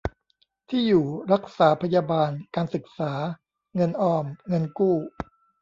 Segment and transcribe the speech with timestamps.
[0.69, 3.11] ที่อยู่-รักษาพยาบาล-การศึกษา-
[3.75, 4.95] เงินออม-เงินกู้